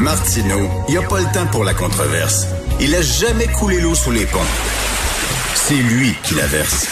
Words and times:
Martineau, 0.00 0.66
il 0.88 0.92
n'y 0.92 0.96
a 0.96 1.06
pas 1.06 1.20
le 1.20 1.26
temps 1.26 1.46
pour 1.52 1.62
la 1.62 1.74
controverse. 1.74 2.46
Il 2.80 2.94
a 2.94 3.02
jamais 3.02 3.46
coulé 3.48 3.82
l'eau 3.82 3.94
sous 3.94 4.10
les 4.10 4.24
ponts. 4.24 4.38
C'est 5.54 5.74
lui 5.74 6.14
qui 6.22 6.36
la 6.36 6.46
verse. 6.46 6.88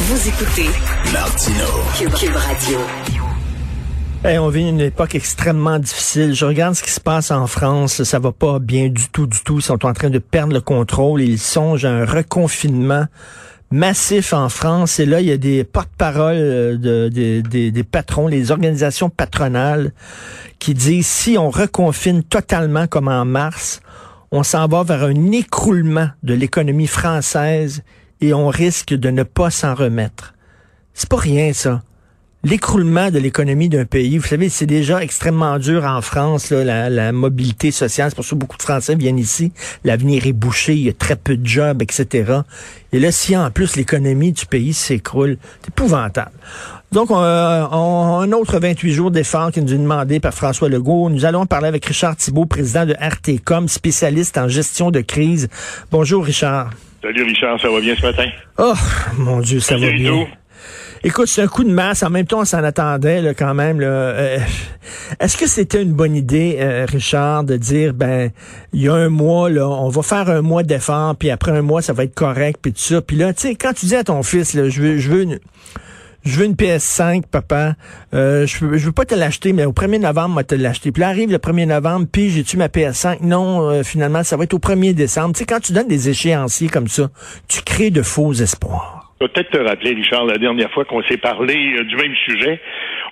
Vous 0.00 0.28
écoutez 0.28 0.68
Martineau. 1.12 2.10
Cube 2.18 2.34
Radio. 2.34 2.78
Hey, 4.24 4.38
on 4.38 4.48
vit 4.48 4.68
une 4.68 4.80
époque 4.80 5.14
extrêmement 5.14 5.78
difficile. 5.78 6.34
Je 6.34 6.44
regarde 6.44 6.74
ce 6.74 6.82
qui 6.82 6.90
se 6.90 7.00
passe 7.00 7.30
en 7.30 7.46
France. 7.46 8.02
Ça 8.02 8.18
va 8.18 8.32
pas 8.32 8.58
bien 8.58 8.88
du 8.88 9.08
tout, 9.10 9.28
du 9.28 9.40
tout. 9.44 9.58
Ils 9.58 9.62
sont 9.62 9.86
en 9.86 9.92
train 9.92 10.10
de 10.10 10.18
perdre 10.18 10.54
le 10.54 10.60
contrôle. 10.60 11.22
Ils 11.22 11.38
songent 11.38 11.84
à 11.84 11.90
un 11.90 12.04
reconfinement 12.04 13.06
massif 13.74 14.32
en 14.32 14.48
France. 14.48 15.00
Et 15.00 15.06
là, 15.06 15.20
il 15.20 15.26
y 15.26 15.32
a 15.32 15.36
des 15.36 15.64
porte-paroles 15.64 16.36
euh, 16.36 16.76
de, 16.78 17.08
des- 17.08 17.42
des- 17.42 17.70
des 17.70 17.84
patrons, 17.84 18.28
les 18.28 18.50
organisations 18.50 19.10
patronales 19.10 19.92
qui 20.58 20.74
disent 20.74 21.06
si 21.08 21.36
on 21.36 21.50
reconfine 21.50 22.22
totalement 22.22 22.86
comme 22.86 23.08
en 23.08 23.24
mars, 23.24 23.80
on 24.30 24.42
s'en 24.42 24.66
va 24.68 24.82
vers 24.84 25.02
un 25.04 25.32
écroulement 25.32 26.08
de 26.22 26.34
l'économie 26.34 26.86
française 26.86 27.82
et 28.20 28.32
on 28.32 28.48
risque 28.48 28.94
de 28.94 29.10
ne 29.10 29.22
pas 29.24 29.50
s'en 29.50 29.74
remettre. 29.74 30.34
C'est 30.94 31.08
pas 31.08 31.16
rien, 31.16 31.52
ça. 31.52 31.82
L'écroulement 32.44 33.10
de 33.10 33.18
l'économie 33.18 33.70
d'un 33.70 33.86
pays, 33.86 34.18
vous 34.18 34.26
savez, 34.26 34.50
c'est 34.50 34.66
déjà 34.66 35.02
extrêmement 35.02 35.58
dur 35.58 35.84
en 35.84 36.02
France, 36.02 36.50
là, 36.50 36.62
la, 36.62 36.90
la 36.90 37.10
mobilité 37.12 37.70
sociale. 37.70 38.10
C'est 38.10 38.16
pour 38.16 38.24
ça 38.24 38.30
que 38.32 38.34
beaucoup 38.40 38.58
de 38.58 38.62
Français 38.62 38.94
viennent 38.96 39.18
ici. 39.18 39.50
L'avenir 39.82 40.26
est 40.26 40.34
bouché, 40.34 40.74
il 40.74 40.82
y 40.82 40.88
a 40.90 40.92
très 40.92 41.16
peu 41.16 41.38
de 41.38 41.46
jobs, 41.46 41.80
etc. 41.80 42.40
Et 42.92 42.98
là, 43.00 43.10
si 43.12 43.34
en 43.34 43.50
plus 43.50 43.76
l'économie 43.76 44.32
du 44.32 44.44
pays 44.44 44.74
s'écroule, 44.74 45.38
c'est 45.62 45.68
épouvantable. 45.68 46.32
Donc, 46.92 47.10
on, 47.10 47.14
on- 47.16 48.20
un 48.20 48.32
autre 48.32 48.58
28 48.58 48.92
jours 48.92 49.10
d'efforts 49.10 49.50
qui 49.50 49.62
nous 49.62 49.72
est 49.72 49.78
demandé 49.78 50.20
par 50.20 50.34
François 50.34 50.68
Legault. 50.68 51.08
Nous 51.08 51.24
allons 51.24 51.46
parler 51.46 51.68
avec 51.68 51.86
Richard 51.86 52.14
Thibault, 52.16 52.44
président 52.44 52.84
de 52.84 52.94
RTCOM, 53.00 53.68
spécialiste 53.68 54.36
en 54.36 54.48
gestion 54.48 54.90
de 54.90 55.00
crise. 55.00 55.48
Bonjour, 55.90 56.22
Richard. 56.24 56.70
Salut 57.02 57.22
Richard, 57.24 57.58
ça 57.60 57.68
va 57.70 57.80
bien 57.80 57.94
ce 57.96 58.02
matin? 58.02 58.26
Oh, 58.58 58.74
mon 59.18 59.40
Dieu, 59.40 59.60
ça 59.60 59.76
va 59.78 59.90
bien. 59.90 60.26
Écoute, 61.06 61.26
c'est 61.26 61.42
un 61.42 61.48
coup 61.48 61.64
de 61.64 61.70
masse. 61.70 62.02
En 62.02 62.08
même 62.08 62.24
temps, 62.24 62.40
on 62.40 62.44
s'en 62.46 62.64
attendait 62.64 63.20
là, 63.20 63.34
quand 63.34 63.52
même. 63.52 63.78
Euh, 63.82 64.38
Est-ce 65.20 65.36
que 65.36 65.46
c'était 65.46 65.82
une 65.82 65.92
bonne 65.92 66.16
idée, 66.16 66.56
euh, 66.58 66.86
Richard, 66.88 67.44
de 67.44 67.58
dire, 67.58 67.92
ben, 67.92 68.30
il 68.72 68.80
y 68.80 68.88
a 68.88 68.94
un 68.94 69.10
mois, 69.10 69.50
là, 69.50 69.68
on 69.68 69.90
va 69.90 70.00
faire 70.00 70.30
un 70.30 70.40
mois 70.40 70.62
d'effort, 70.62 71.14
puis 71.14 71.30
après 71.30 71.52
un 71.52 71.60
mois, 71.60 71.82
ça 71.82 71.92
va 71.92 72.04
être 72.04 72.14
correct, 72.14 72.58
puis 72.62 72.72
tout 72.72 72.80
ça. 72.80 73.02
Puis 73.02 73.18
là, 73.18 73.34
tu 73.34 73.48
sais, 73.48 73.54
quand 73.54 73.74
tu 73.74 73.84
dis 73.84 73.94
à 73.94 74.02
ton 74.02 74.22
fils, 74.22 74.54
là, 74.54 74.70
je 74.70 74.80
veux, 74.80 75.22
une... 75.22 75.40
Je 76.24 76.38
veux 76.38 76.46
une 76.46 76.54
PS5, 76.54 77.24
papa. 77.30 77.74
Euh, 78.14 78.46
je, 78.46 78.64
veux, 78.64 78.78
veux 78.78 78.92
pas 78.92 79.04
te 79.04 79.14
l'acheter, 79.14 79.52
mais 79.52 79.66
au 79.66 79.72
1er 79.72 80.00
novembre, 80.00 80.30
moi, 80.30 80.44
te 80.44 80.54
l'acheter. 80.54 80.90
Puis 80.90 81.02
là, 81.02 81.08
arrive 81.08 81.30
le 81.30 81.36
1er 81.36 81.66
novembre, 81.66 82.06
puis 82.10 82.30
j'ai-tu 82.30 82.56
ma 82.56 82.68
PS5? 82.68 83.18
Non, 83.20 83.68
euh, 83.68 83.82
finalement, 83.82 84.22
ça 84.24 84.38
va 84.38 84.44
être 84.44 84.54
au 84.54 84.58
1er 84.58 84.94
décembre. 84.94 85.34
Tu 85.34 85.40
sais, 85.40 85.44
quand 85.44 85.60
tu 85.60 85.74
donnes 85.74 85.88
des 85.88 86.08
échéanciers 86.08 86.70
comme 86.70 86.88
ça, 86.88 87.10
tu 87.46 87.60
crées 87.60 87.90
de 87.90 88.00
faux 88.00 88.32
espoirs. 88.32 89.03
Peut-être 89.18 89.50
te 89.50 89.58
rappeler, 89.58 89.94
Richard, 89.94 90.24
la 90.24 90.38
dernière 90.38 90.70
fois 90.72 90.84
qu'on 90.84 91.02
s'est 91.04 91.16
parlé 91.16 91.54
euh, 91.78 91.84
du 91.84 91.96
même 91.96 92.14
sujet, 92.26 92.60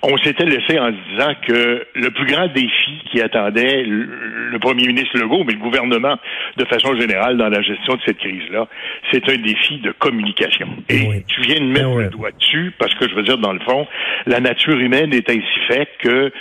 on 0.03 0.17
s'était 0.17 0.45
laissé 0.45 0.77
en 0.77 0.87
se 0.87 1.11
disant 1.11 1.33
que 1.47 1.87
le 1.95 2.11
plus 2.11 2.25
grand 2.25 2.47
défi 2.47 2.91
qui 3.09 3.21
attendait 3.21 3.83
le, 3.83 4.59
premier 4.59 4.87
ministre 4.87 5.17
Legault, 5.17 5.43
mais 5.45 5.53
le 5.53 5.59
gouvernement 5.59 6.15
de 6.57 6.65
façon 6.65 6.95
générale 6.95 7.37
dans 7.37 7.49
la 7.49 7.61
gestion 7.61 7.95
de 7.95 8.01
cette 8.05 8.17
crise-là, 8.17 8.67
c'est 9.11 9.27
un 9.29 9.37
défi 9.37 9.77
de 9.79 9.91
communication. 9.91 10.67
Et 10.89 11.07
Oui. 11.07 11.23
tu 11.27 11.41
viens 11.41 11.59
de 11.59 11.65
mettre 11.65 11.89
oui. 11.89 12.03
le 12.03 12.09
doigt 12.09 12.31
dessus, 12.31 12.73
parce 12.77 12.93
que 12.95 13.09
je 13.09 13.15
veux 13.15 13.23
dire, 13.23 13.37
dans 13.37 13.51
le 13.53 13.59
fond, 13.59 13.87
la 14.25 14.39
nature 14.39 14.77
humaine 14.77 15.13
est 15.13 15.29
ainsi 15.29 15.59
faite 15.67 15.89
que 15.99 16.31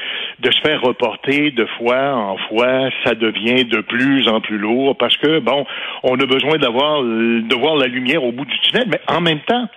de 0.41 0.51
se 0.51 0.61
faire 0.61 0.81
reporter 0.83 1.51
de 1.53 1.67
fois 1.79 2.15
en 2.15 2.37
fois, 2.49 2.91
ça 3.05 3.15
devient 3.15 3.65
de 3.65 3.81
plus 3.81 4.29
en 4.29 4.41
plus 4.41 4.59
lourd, 4.59 4.97
parce 4.99 5.17
que, 5.17 5.39
bon, 5.39 5.65
on 6.03 6.19
a 6.19 6.27
besoin 6.27 6.59
d'avoir 6.59 7.03
de 7.03 7.55
voir 7.61 7.77
la 7.77 7.87
lumière 7.87 8.23
au 8.25 8.33
bout 8.33 8.45
du 8.45 8.59
tunnel, 8.61 8.87
mais 8.89 9.01
en 9.09 9.21
même 9.21 9.41
temps, 9.41 9.69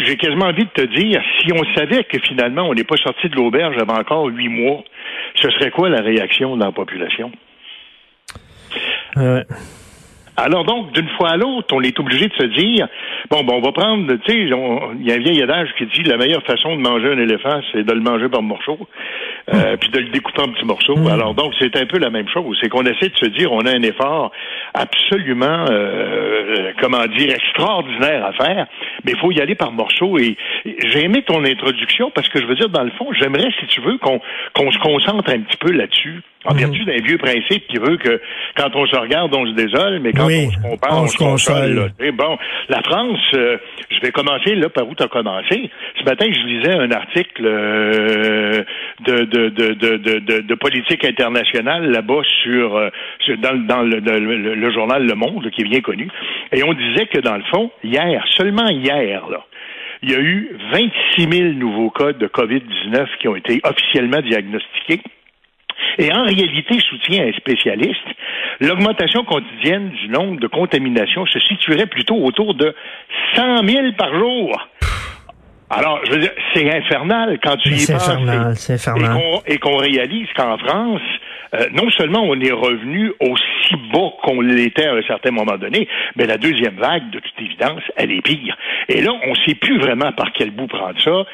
j'ai 0.00 0.16
quasiment 0.16 0.46
envie 0.46 0.64
de 0.64 0.70
te 0.70 0.82
dire, 0.82 1.22
si 1.40 1.52
on 1.52 1.62
savait 1.74 2.04
que 2.04 2.18
finalement 2.18 2.68
on 2.68 2.74
n'est 2.74 2.84
pas 2.84 2.96
sorti 2.96 3.28
de 3.28 3.36
l'auberge 3.36 3.76
avant 3.78 3.98
encore 3.98 4.26
huit 4.26 4.48
mois, 4.48 4.82
ce 5.34 5.50
serait 5.50 5.70
quoi 5.70 5.88
la 5.88 6.02
réaction 6.02 6.56
de 6.56 6.64
la 6.64 6.72
population? 6.72 7.30
Euh, 9.16 9.42
Alors 10.36 10.64
donc, 10.64 10.92
d'une 10.92 11.08
fois 11.10 11.30
à 11.30 11.36
l'autre, 11.36 11.74
on 11.74 11.82
est 11.82 11.98
obligé 12.00 12.28
de 12.28 12.34
se 12.34 12.44
dire, 12.44 12.88
bon, 13.30 13.44
ben, 13.44 13.54
on 13.54 13.60
va 13.60 13.72
prendre, 13.72 14.10
tu 14.24 14.32
sais, 14.32 14.38
il 14.38 14.48
y 14.48 15.12
a 15.12 15.14
un 15.14 15.18
vieil 15.18 15.42
adage 15.42 15.68
qui 15.76 15.84
dit 15.86 16.02
la 16.04 16.16
meilleure 16.16 16.42
façon 16.44 16.76
de 16.76 16.80
manger 16.80 17.08
un 17.08 17.18
éléphant, 17.18 17.60
c'est 17.72 17.82
de 17.82 17.92
le 17.92 18.00
manger 18.00 18.28
par 18.28 18.40
morceaux, 18.40 18.78
euh, 19.52 19.76
puis 19.76 19.90
de 19.90 19.98
le 19.98 20.08
découper 20.08 20.42
en 20.42 20.52
petits 20.52 20.64
morceaux. 20.64 21.08
Alors 21.08 21.34
donc, 21.34 21.54
c'est 21.58 21.76
un 21.76 21.86
peu 21.86 21.98
la 21.98 22.10
même 22.10 22.28
chose. 22.28 22.58
C'est 22.60 22.68
qu'on 22.68 22.84
essaie 22.84 23.08
de 23.08 23.16
se 23.16 23.26
dire, 23.26 23.52
on 23.52 23.60
a 23.60 23.70
un 23.70 23.82
effort 23.82 24.30
absolument, 24.74 25.66
euh, 25.70 26.72
comment 26.80 27.06
dire, 27.06 27.34
extraordinaire 27.34 28.24
à 28.26 28.32
faire, 28.32 28.66
mais 29.04 29.12
il 29.12 29.18
faut 29.18 29.32
y 29.32 29.40
aller 29.40 29.54
par 29.54 29.72
morceaux. 29.72 30.18
Et 30.18 30.36
j'ai 30.64 31.04
aimé 31.04 31.22
ton 31.22 31.44
introduction 31.44 32.10
parce 32.10 32.28
que 32.28 32.40
je 32.40 32.46
veux 32.46 32.54
dire, 32.54 32.68
dans 32.68 32.84
le 32.84 32.90
fond, 32.92 33.12
j'aimerais, 33.12 33.50
si 33.60 33.66
tu 33.66 33.80
veux, 33.80 33.98
qu'on 33.98 34.20
qu'on 34.64 34.70
se 34.72 34.78
concentre 34.78 35.30
un 35.30 35.40
petit 35.40 35.56
peu 35.58 35.72
là-dessus. 35.72 36.20
En 36.46 36.54
vertu 36.54 36.82
d'un 36.86 36.96
vieux 37.04 37.18
principe 37.18 37.66
qui 37.68 37.76
veut 37.76 37.98
que 37.98 38.18
quand 38.56 38.74
on 38.74 38.86
se 38.86 38.96
regarde, 38.96 39.34
on 39.34 39.44
se 39.44 39.52
désole, 39.52 40.00
mais 40.00 40.12
quand 40.14 40.24
Oui, 40.26 40.46
on 40.48 40.50
se 40.50 40.58
compare, 40.70 40.98
on 40.98 41.02
on, 41.02 41.06
se 41.06 41.16
console. 41.18 41.54
console. 41.54 41.74
là. 41.98 42.06
Et 42.06 42.12
bon, 42.12 42.38
la 42.70 42.80
France, 42.82 43.18
euh, 43.34 43.58
je 43.90 44.00
vais 44.00 44.10
commencer 44.10 44.54
là 44.54 44.70
par 44.70 44.88
où 44.88 44.94
tu 44.94 45.02
as 45.02 45.08
commencé. 45.08 45.70
Ce 45.98 46.04
matin, 46.04 46.24
je 46.32 46.46
lisais 46.46 46.74
un 46.78 46.90
article 46.92 47.42
euh, 47.44 48.62
de, 49.04 49.24
de, 49.24 49.48
de, 49.50 50.40
de, 50.40 50.54
politique 50.54 51.04
internationale 51.04 51.90
là-bas 51.90 52.22
sur, 52.42 52.74
euh, 52.74 52.88
sur- 53.20 53.36
dans, 53.36 53.52
le- 53.52 53.66
dans 53.66 53.82
le, 53.82 53.98
le- 54.00 54.36
le- 54.38 54.54
le 54.54 54.72
journal 54.72 55.06
Le 55.06 55.14
Monde, 55.14 55.50
qui 55.50 55.60
est 55.60 55.68
bien 55.68 55.80
connu. 55.82 56.08
Et 56.52 56.62
on 56.64 56.72
disait 56.72 57.04
que 57.06 57.20
dans 57.20 57.36
le 57.36 57.44
fond, 57.52 57.70
hier, 57.84 58.24
seulement 58.30 58.68
hier, 58.68 59.22
là, 59.30 59.44
il 60.02 60.10
y 60.10 60.14
a 60.14 60.18
eu 60.20 60.56
26 60.72 61.28
000 61.30 61.52
nouveaux 61.54 61.90
cas 61.90 62.12
de 62.12 62.26
COVID-19 62.26 63.06
qui 63.20 63.28
ont 63.28 63.36
été 63.36 63.60
officiellement 63.64 64.20
diagnostiqués. 64.20 65.02
Et 65.98 66.12
en 66.12 66.24
réalité, 66.24 66.74
je 66.78 66.84
soutiens 66.84 67.26
un 67.26 67.32
spécialiste, 67.32 68.06
l'augmentation 68.60 69.24
quotidienne 69.24 69.90
du 69.90 70.08
nombre 70.08 70.40
de 70.40 70.46
contaminations 70.46 71.26
se 71.26 71.38
situerait 71.40 71.86
plutôt 71.86 72.16
autour 72.16 72.54
de 72.54 72.74
100 73.34 73.66
000 73.66 73.92
par 73.96 74.14
jour. 74.18 74.68
Alors, 75.70 76.00
je 76.04 76.10
veux 76.12 76.18
dire, 76.18 76.32
c'est 76.52 76.68
infernal 76.74 77.38
quand 77.42 77.56
tu 77.58 77.70
Mais 77.70 77.76
y 77.76 77.80
c'est 77.80 77.92
penses. 77.92 78.08
infernal, 78.08 78.56
c'est 78.56 78.74
infernal. 78.74 79.16
Et 79.16 79.20
qu'on, 79.20 79.42
et 79.46 79.58
qu'on 79.58 79.76
réalise 79.76 80.28
qu'en 80.34 80.58
France, 80.58 81.00
euh, 81.54 81.66
non 81.72 81.90
seulement 81.90 82.22
on 82.22 82.38
est 82.40 82.52
revenu 82.52 83.12
aussi 83.20 83.76
bas 83.92 84.10
qu'on 84.22 84.40
l'était 84.40 84.86
à 84.86 84.94
un 84.94 85.02
certain 85.02 85.30
moment 85.30 85.56
donné, 85.56 85.88
mais 86.16 86.26
la 86.26 86.38
deuxième 86.38 86.76
vague, 86.76 87.10
de 87.10 87.18
toute 87.18 87.40
évidence, 87.40 87.82
elle 87.96 88.12
est 88.12 88.22
pire. 88.22 88.56
Et 88.88 89.00
là, 89.02 89.12
on 89.24 89.30
ne 89.30 89.36
sait 89.46 89.54
plus 89.54 89.78
vraiment 89.78 90.12
par 90.12 90.32
quel 90.32 90.50
bout 90.50 90.66
prendre 90.66 91.00
ça. 91.00 91.10
Euh, 91.10 91.24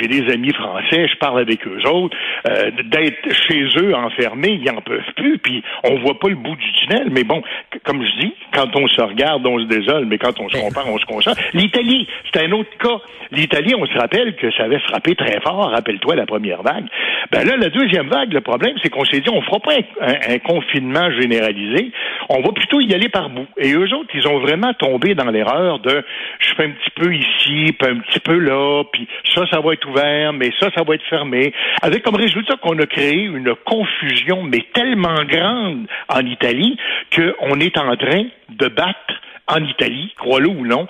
j'ai 0.00 0.08
des 0.08 0.32
amis 0.32 0.52
français, 0.52 1.08
je 1.08 1.16
parle 1.18 1.40
avec 1.40 1.66
eux 1.66 1.80
autres. 1.88 2.16
euh, 2.48 2.70
d'être 2.84 3.32
chez 3.48 3.64
eux 3.78 3.94
enfermés, 3.94 4.60
ils 4.62 4.72
n'en 4.72 4.80
peuvent 4.80 5.00
plus, 5.16 5.38
puis 5.38 5.62
on 5.84 5.96
voit 6.00 6.18
pas 6.18 6.28
le 6.28 6.36
bout 6.36 6.56
du 6.56 6.72
tunnel. 6.72 7.08
Mais 7.10 7.24
bon, 7.24 7.42
comme 7.84 8.04
je 8.04 8.20
dis, 8.20 8.34
quand 8.52 8.74
on 8.76 8.86
se 8.88 9.00
regarde, 9.00 9.46
on 9.46 9.58
se 9.58 9.64
désole, 9.64 10.06
mais 10.06 10.18
quand 10.18 10.38
on 10.40 10.48
se 10.48 10.58
compare, 10.58 10.88
on 10.88 10.98
se 10.98 11.06
console. 11.06 11.34
L'Italie, 11.54 12.08
c'est 12.32 12.44
un 12.44 12.52
autre 12.52 12.70
cas. 12.78 12.98
L'Italie, 13.30 13.74
on 13.74 13.86
se 13.86 13.98
rappelle 13.98 14.36
que 14.36 14.50
ça 14.52 14.64
avait 14.64 14.80
frappé 14.80 15.14
très 15.14 15.40
fort, 15.40 15.70
rappelle-toi 15.70 16.16
la 16.16 16.26
première 16.26 16.62
vague. 16.62 16.86
Ben 17.30 17.44
là, 17.46 17.56
la 17.56 17.70
deuxième 17.70 18.08
vague, 18.08 18.32
le 18.32 18.40
problème, 18.40 18.74
c'est 18.82 18.90
qu'on 18.90 19.04
s'est 19.04 19.20
dit, 19.20 19.30
on 19.30 19.42
fera 19.42 19.58
pas 19.62 19.72
un, 20.00 20.38
confinement 20.38 21.10
généralisé, 21.12 21.90
on 22.28 22.40
va 22.40 22.52
plutôt 22.52 22.80
y 22.80 22.94
aller 22.94 23.08
par 23.08 23.30
bout. 23.30 23.46
Et 23.56 23.72
eux 23.72 23.92
autres, 23.94 24.10
ils 24.14 24.26
ont 24.28 24.38
vraiment 24.40 24.72
tombé 24.74 25.14
dans 25.14 25.30
l'erreur 25.30 25.78
de, 25.78 26.04
je 26.38 26.54
fais 26.54 26.64
un 26.64 26.70
petit 26.70 26.90
peu 26.94 27.14
ici, 27.14 27.72
puis 27.78 27.90
un 27.90 27.98
petit 27.98 28.20
peu 28.20 28.38
là, 28.38 28.84
puis 28.92 29.08
ça, 29.34 29.46
ça 29.50 29.60
va 29.60 29.72
être 29.72 29.88
ouvert, 29.88 30.32
mais 30.32 30.50
ça, 30.58 30.68
ça 30.76 30.82
va 30.82 30.94
être 30.94 31.04
fermé. 31.08 31.52
Avec 31.82 32.02
comme 32.02 32.16
résultat 32.16 32.54
qu'on 32.56 32.78
a 32.78 32.86
créé 32.86 33.24
une 33.24 33.54
confusion, 33.64 34.42
mais 34.42 34.66
tellement 34.72 35.24
grande 35.24 35.86
en 36.08 36.26
Italie, 36.26 36.76
qu'on 37.14 37.60
est 37.60 37.76
en 37.78 37.96
train 37.96 38.24
de 38.50 38.68
battre 38.68 39.14
en 39.48 39.62
Italie, 39.64 40.10
crois-le 40.18 40.48
ou 40.48 40.66
non, 40.66 40.86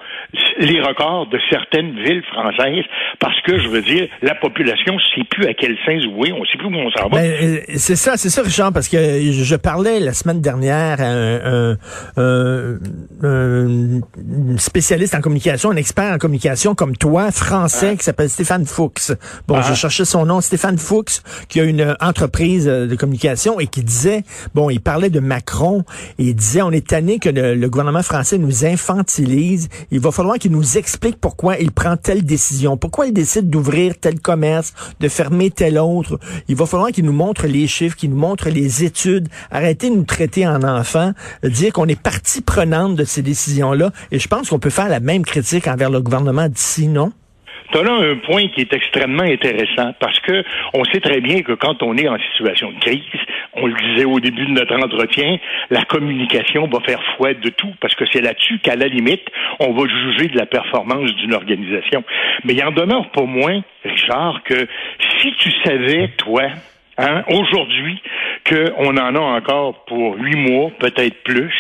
les 0.59 0.81
records 0.81 1.27
de 1.31 1.39
certaines 1.51 1.95
villes 2.03 2.23
françaises 2.33 2.85
parce 3.19 3.41
que, 3.43 3.59
je 3.59 3.69
veux 3.69 3.81
dire, 3.83 4.07
la 4.23 4.35
population 4.35 4.95
ne 4.95 4.99
sait 5.15 5.27
plus 5.29 5.47
à 5.47 5.55
quel 5.55 5.77
sens 5.87 6.03
jouer, 6.03 6.33
on 6.33 6.41
ne 6.41 6.47
sait 6.47 6.59
plus 6.59 6.67
où 6.67 6.75
on 6.75 6.91
s'en 6.91 7.09
va. 7.09 7.17
Ben, 7.21 7.33
euh, 7.43 7.59
c'est 7.77 7.97
ça, 7.97 8.17
c'est 8.17 8.29
ça, 8.31 8.43
Richard, 8.43 8.73
parce 8.73 8.89
que 8.89 8.99
je 8.99 9.57
parlais 9.57 10.01
la 10.01 10.13
semaine 10.13 10.41
dernière 10.41 11.01
à 11.01 11.05
un, 11.07 11.71
un- 11.73 11.77
un- 12.17 12.79
un 13.23 14.59
spécialiste 14.59 15.15
en 15.15 15.21
communication, 15.21 15.71
un 15.71 15.77
expert 15.77 16.13
en 16.13 16.19
communication 16.19 16.75
comme 16.75 16.97
toi, 16.97 17.31
français, 17.33 17.97
qui 17.97 18.05
s'appelle 18.05 18.29
Stéphane 18.29 18.67
Fuchs. 18.67 19.13
Bon, 19.49 19.57
Ah. 19.59 19.63
je 19.69 19.75
cherchais 19.75 20.05
son 20.05 20.27
nom, 20.27 20.41
Stéphane 20.41 20.79
Fuchs, 20.79 21.21
qui 21.49 21.61
a 21.61 21.65
une 21.65 21.97
entreprise 22.01 22.69
euh, 22.69 22.87
de 22.87 22.95
communication 22.97 23.61
et 23.61 23.67
qui 23.67 23.83
disait, 23.83 24.23
bon, 24.55 24.71
il 24.71 24.81
parlait 24.81 25.11
de 25.11 25.21
Macron 25.21 25.85
et 26.19 26.25
il 26.25 26.35
disait, 26.35 26.63
on 26.63 26.71
est 26.71 26.87
tanné 26.87 27.19
que 27.19 27.29
le, 27.29 27.55
le 27.55 27.69
gouvernement 27.71 28.03
français 28.03 28.39
Il 29.91 30.01
va 30.01 30.11
falloir 30.11 30.39
qu'il 30.39 30.53
nous 30.53 30.79
explique 30.79 31.17
pourquoi 31.21 31.59
il 31.59 31.73
prend 31.73 31.97
telle 31.97 32.25
décision, 32.25 32.77
pourquoi 32.77 33.07
il 33.07 33.13
décide 33.13 33.51
d'ouvrir 33.51 33.99
tel 33.99 34.21
commerce, 34.21 34.73
de 35.01 35.09
fermer 35.09 35.51
tel 35.51 35.79
autre. 35.79 36.19
Il 36.49 36.57
va 36.57 36.67
falloir 36.67 36.91
qu'il 36.91 37.05
nous 37.05 37.13
montre 37.13 37.47
les 37.47 37.67
chiffres, 37.67 37.97
qu'il 37.97 38.11
nous 38.11 38.17
montre 38.17 38.49
les 38.49 38.85
études. 38.85 39.29
Arrêtez 39.51 39.91
de 39.91 39.97
nous 39.97 40.05
traiter 40.05 40.47
en 40.47 40.63
enfants, 40.63 41.13
dire 41.45 41.73
qu'on 41.73 41.89
est 41.89 42.01
partie 42.01 42.41
prenante 42.41 42.97
de 42.97 43.05
ces 43.05 43.23
décisions-là. 43.23 43.93
Et 44.11 44.19
je 44.19 44.29
pense 44.29 44.49
qu'on 44.49 44.59
peut 44.59 44.71
faire 44.71 44.89
la 44.89 45.01
même 45.01 45.25
critique 45.25 45.69
envers 45.69 45.91
le 45.91 46.01
gouvernement 46.01 46.49
d'ici, 46.49 46.89
non? 46.89 47.13
Tu 47.73 47.79
as 47.79 47.83
là 47.83 47.93
un 47.93 48.17
point 48.17 48.49
qui 48.49 48.61
est 48.61 48.73
extrêmement 48.73 49.23
intéressant 49.23 49.95
parce 49.99 50.19
que 50.21 50.45
on 50.75 50.85
sait 50.85 51.01
très 51.01 51.21
bien 51.21 51.41
que 51.43 51.53
quand 51.53 51.83
on 51.83 51.97
est 51.97 52.07
en 52.07 52.19
situation 52.19 52.71
de 52.71 52.79
crise, 52.81 53.01
on 53.55 53.67
le 53.67 53.75
disait 53.75 54.05
au 54.05 54.21
début 54.21 54.45
de 54.45 54.53
notre 54.53 54.77
entretien, 54.77 55.39
la 55.71 55.83
communication 55.85 56.69
va 56.69 56.81
faire 56.81 57.03
foi 57.17 57.35
de 57.35 57.49
tout 57.49 57.73
parce 57.81 57.95
que 57.95 58.05
c'est 58.13 58.21
là-dessus 58.21 58.59
qu'à 58.59 58.77
la 58.77 58.89
limite, 58.89 59.27
on 59.59 59.73
va 59.73 59.89
juger 59.89 60.29
de 60.29 60.37
la 60.37 60.47
performance 60.47 61.15
d'une 61.17 61.35
organisation. 61.35 62.05
Mais 62.45 62.53
il 62.53 62.63
en 62.63 62.73
demeure 62.73 63.11
pas 63.11 63.25
moins, 63.25 63.63
Richard, 63.85 64.43
que 64.45 64.67
si 65.21 65.33
tu 65.39 65.51
savais, 65.65 66.09
toi, 66.19 66.45
hein, 66.99 67.25
aujourd'hui, 67.29 68.03
qu'on 68.49 68.97
en 68.97 69.15
a 69.15 69.21
encore 69.21 69.85
pour 69.87 70.17
huit 70.19 70.37
mois, 70.37 70.71
peut-être 70.79 71.23
plus, 71.23 71.55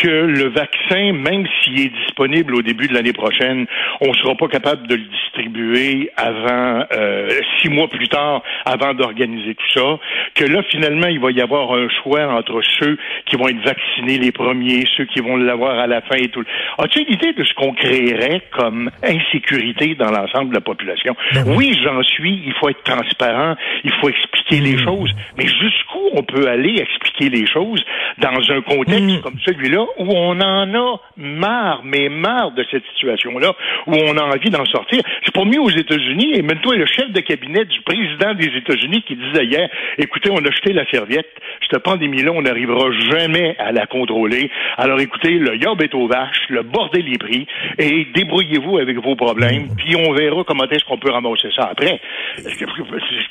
que 0.00 0.08
le 0.08 0.48
vaccin, 0.48 1.12
même 1.12 1.46
s'il 1.62 1.80
est 1.80 1.92
disponible 2.04 2.54
au 2.54 2.62
début 2.62 2.86
de 2.86 2.94
l'année 2.94 3.12
prochaine, 3.12 3.66
on 4.00 4.08
ne 4.08 4.14
sera 4.14 4.34
pas 4.34 4.48
capable 4.48 4.86
de 4.86 4.94
le 4.94 5.02
distribuer 5.02 6.10
avant 6.16 6.84
euh, 6.92 7.28
six 7.60 7.68
mois 7.68 7.88
plus 7.88 8.08
tard, 8.08 8.42
avant 8.64 8.94
d'organiser 8.94 9.54
tout 9.54 9.80
ça. 9.80 9.98
Que 10.34 10.44
là, 10.44 10.62
finalement, 10.70 11.08
il 11.08 11.20
va 11.20 11.30
y 11.32 11.40
avoir 11.40 11.72
un 11.72 11.88
choix 12.02 12.26
entre 12.32 12.60
ceux 12.78 12.96
qui 13.26 13.36
vont 13.36 13.48
être 13.48 13.64
vaccinés 13.64 14.18
les 14.18 14.32
premiers, 14.32 14.84
ceux 14.96 15.04
qui 15.04 15.20
vont 15.20 15.36
l'avoir 15.36 15.78
à 15.78 15.86
la 15.86 16.00
fin 16.02 16.16
et 16.16 16.28
tout. 16.28 16.44
As-tu 16.78 17.00
une 17.00 17.14
idée 17.14 17.32
de 17.32 17.44
ce 17.44 17.52
qu'on 17.54 17.72
créerait 17.72 18.42
comme 18.52 18.90
insécurité 19.02 19.94
dans 19.94 20.10
l'ensemble 20.10 20.50
de 20.50 20.54
la 20.54 20.60
population? 20.60 21.16
Ben 21.34 21.44
oui, 21.56 21.76
j'en 21.82 22.02
suis. 22.02 22.42
Il 22.46 22.54
faut 22.54 22.68
être 22.68 22.82
transparent. 22.84 23.56
Il 23.84 23.92
faut 24.00 24.08
expliquer 24.08 24.60
les 24.60 24.76
mmh. 24.76 24.84
choses. 24.84 25.10
Mais 25.36 25.46
jusqu'où 25.46 26.00
on 26.12 26.22
peut 26.22 26.48
aller 26.48 26.80
expliquer 26.80 27.30
les 27.30 27.46
choses 27.46 27.84
dans 28.18 28.40
un 28.50 28.60
contexte 28.60 29.18
mmh. 29.18 29.20
comme 29.22 29.38
celui-là? 29.44 29.87
Où 29.98 30.06
on 30.10 30.40
en 30.40 30.74
a 30.74 31.00
marre, 31.16 31.82
mais 31.84 32.08
marre 32.08 32.52
de 32.52 32.64
cette 32.70 32.84
situation-là, 32.92 33.52
où 33.86 33.94
on 33.94 34.16
a 34.16 34.22
envie 34.22 34.50
d'en 34.50 34.64
sortir. 34.66 35.00
C'est 35.24 35.34
pas 35.34 35.44
mieux 35.44 35.60
aux 35.60 35.70
États-Unis, 35.70 36.34
et 36.34 36.42
même 36.42 36.60
toi, 36.60 36.76
le 36.76 36.86
chef 36.86 37.10
de 37.10 37.20
cabinet 37.20 37.64
du 37.64 37.80
président 37.82 38.34
des 38.34 38.56
États-Unis 38.56 39.02
qui 39.02 39.16
disait 39.16 39.44
hier, 39.44 39.68
écoutez, 39.98 40.30
on 40.30 40.38
a 40.38 40.50
jeté 40.50 40.72
la 40.72 40.88
serviette, 40.90 41.28
cette 41.68 41.82
pandémie-là, 41.82 42.32
on 42.32 42.42
n'arrivera 42.42 42.90
jamais 43.10 43.56
à 43.58 43.72
la 43.72 43.86
contrôler. 43.86 44.50
Alors 44.76 45.00
écoutez, 45.00 45.38
le 45.38 45.56
yob 45.56 45.82
est 45.82 45.94
aux 45.94 46.08
vaches, 46.08 46.46
le 46.48 46.62
bordel 46.62 47.12
est 47.12 47.18
pris, 47.18 47.46
et 47.78 48.06
débrouillez-vous 48.14 48.78
avec 48.78 48.96
vos 48.98 49.16
problèmes, 49.16 49.68
puis 49.76 49.96
on 49.96 50.12
verra 50.12 50.44
comment 50.46 50.64
est-ce 50.64 50.84
qu'on 50.84 50.98
peut 50.98 51.10
ramasser 51.10 51.48
ça 51.54 51.68
après. 51.70 52.00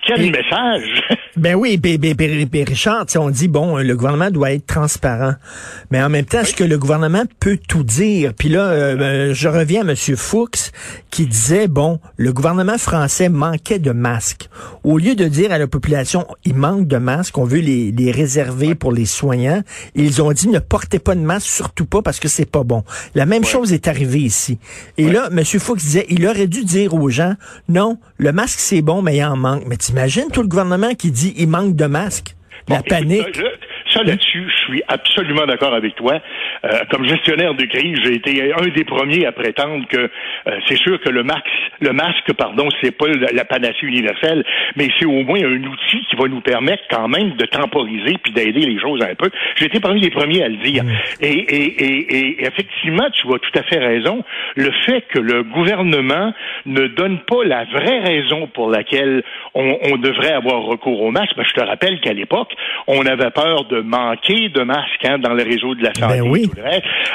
Quel 0.06 0.31
message! 0.31 1.03
Ben 1.36 1.56
oui, 1.56 1.77
ben, 1.77 1.98
ben, 1.98 2.15
ben, 2.15 2.65
Richard, 2.68 3.06
on 3.18 3.30
dit, 3.30 3.48
bon, 3.48 3.77
le 3.77 3.95
gouvernement 3.95 4.31
doit 4.31 4.53
être 4.53 4.65
transparent, 4.65 5.33
mais 5.92 6.01
en 6.01 6.10
même 6.10 6.25
temps, 6.25 6.44
est-ce 6.48 6.56
que 6.56 6.64
le 6.64 6.78
gouvernement 6.78 7.24
peut 7.42 7.60
tout 7.68 7.84
dire? 7.84 8.34
Puis 8.34 8.48
là, 8.48 8.62
euh, 8.62 8.98
euh, 8.98 9.34
je 9.34 9.50
reviens 9.50 9.86
à 9.86 9.92
M. 9.92 9.96
Fuchs 9.98 10.72
qui 11.12 11.26
disait, 11.26 11.68
bon, 11.68 12.00
le 12.16 12.32
gouvernement 12.32 12.78
français 12.78 13.28
manquait 13.28 13.80
de 13.80 13.92
masques. 13.92 14.48
Au 14.86 14.98
lieu 14.98 15.16
de 15.16 15.26
dire 15.26 15.52
à 15.52 15.58
la 15.58 15.68
population, 15.68 16.26
il 16.46 16.56
manque 16.56 16.88
de 16.88 16.96
masques, 16.96 17.38
on 17.38 17.44
veut 17.44 17.60
les, 17.60 17.92
les 17.92 18.12
réserver 18.12 18.76
pour 18.76 18.94
les 18.94 19.06
soignants, 19.06 19.62
ils 19.94 20.22
ont 20.22 20.32
dit, 20.32 20.48
ne 20.48 20.60
portez 20.60 21.00
pas 21.00 21.16
de 21.16 21.20
masque, 21.20 21.50
surtout 21.50 21.86
pas 21.86 22.02
parce 22.02 22.22
que 22.22 22.30
c'est 22.30 22.50
pas 22.50 22.64
bon. 22.64 22.86
La 23.14 23.26
même 23.26 23.44
chose 23.44 23.74
est 23.74 23.90
arrivée 23.90 24.22
ici. 24.22 24.58
Et 24.98 25.10
là, 25.12 25.28
M. 25.30 25.44
Fuchs 25.44 25.80
disait, 25.80 26.06
il 26.08 26.26
aurait 26.26 26.48
dû 26.48 26.64
dire 26.64 26.94
aux 26.94 27.10
gens, 27.10 27.34
non, 27.68 28.00
le 28.20 28.32
masque 28.32 28.60
c'est 28.60 28.82
bon, 28.82 29.02
mais 29.02 29.18
il 29.18 29.24
en 29.26 29.36
manque. 29.36 29.64
Mais 29.68 29.76
t'imagines 29.76 30.32
tout 30.32 30.44
le 30.44 30.48
gouvernement 30.48 30.94
qui 30.94 31.12
dit, 31.12 31.34
il 31.36 31.50
manque 31.50 31.76
de 31.76 31.88
masques? 31.88 32.38
La 32.70 32.84
panique. 32.84 33.42
Ça, 33.94 34.04
là-dessus, 34.04 34.46
suis 34.68 34.84
absolument 34.88 35.46
d'accord 35.46 35.74
avec 35.74 35.96
toi. 35.96 36.19
Euh, 36.66 36.69
comme 36.92 37.06
gestionnaire 37.06 37.54
de 37.54 37.66
crise, 37.66 37.98
j'ai 38.04 38.16
été 38.16 38.54
un 38.54 38.68
des 38.68 38.84
premiers 38.84 39.25
à 39.25 39.31
prétendre 39.31 39.88
que 39.88 39.98
euh, 39.98 40.60
c'est 40.68 40.78
sûr 40.78 41.00
que 41.02 41.10
le 41.10 41.24
masque, 41.24 41.46
le 41.81 41.94
masque, 41.94 42.34
pardon, 42.34 42.68
c'est 42.81 42.92
pas 42.92 43.08
la, 43.08 43.46
panacée 43.46 43.84
universelle, 43.84 44.44
mais 44.75 44.90
c'est 45.00 45.06
au 45.06 45.24
moins 45.24 45.40
un 45.40 45.64
outil 45.64 46.06
qui 46.10 46.16
va 46.16 46.28
nous 46.28 46.42
permettre 46.42 46.84
quand 46.90 47.08
même 47.08 47.36
de 47.36 47.46
temporiser 47.46 48.18
puis 48.22 48.34
d'aider 48.34 48.62
les 48.62 48.80
choses 48.80 49.02
un 49.02 49.16
peu. 49.16 49.30
J'ai 49.56 49.66
été 49.66 49.80
parmi 49.80 50.02
les 50.02 50.10
premiers 50.10 50.44
à 50.44 50.50
le 50.50 50.58
dire. 50.58 50.84
Mm. 50.84 50.90
Et, 51.22 51.28
et, 51.28 51.84
et, 51.84 52.18
et, 52.18 52.46
effectivement, 52.46 53.10
tu 53.12 53.28
as 53.28 53.40
tout 53.40 53.60
à 53.60 53.63
fait 53.63 53.80
raison. 53.80 54.24
Le 54.56 54.72
fait 54.86 55.02
que 55.10 55.20
le 55.20 55.44
gouvernement 55.44 56.34
ne 56.66 56.88
donne 56.88 57.20
pas 57.20 57.44
la 57.46 57.63
vraie 57.66 58.00
raison 58.00 58.48
pour 58.48 58.70
laquelle 58.70 59.24
on, 59.54 59.78
on 59.92 59.98
devrait 59.98 60.34
avoir 60.34 60.63
recours 60.63 61.02
au 61.02 61.12
masque, 61.12 61.36
ben, 61.38 61.46
je 61.48 61.54
te 61.54 61.66
rappelle 61.66 62.00
qu'à 62.02 62.13
l'époque, 62.13 62.54
on 62.88 63.06
avait 63.06 63.31
peur 63.31 63.66
de 63.66 63.81
manquer 63.81 64.50
de 64.57 64.63
masques 64.63 65.06
hein, 65.06 65.19
dans 65.19 65.33
le 65.33 65.44
réseau 65.44 65.75
de 65.75 65.83
la 65.83 65.94
santé 65.94 66.19
ben 66.19 66.30
oui. 66.30 66.50